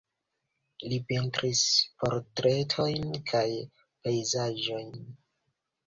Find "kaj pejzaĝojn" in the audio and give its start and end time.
3.31-4.95